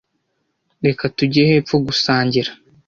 Reka 0.85 1.03
tujye 1.15 1.43
hepfo 1.51 1.75
gusangira. 1.87 2.51